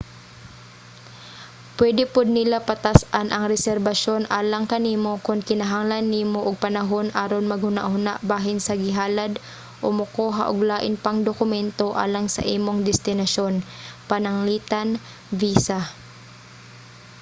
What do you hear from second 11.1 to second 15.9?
dokumento alang sa imong destinasyon pananglitan visa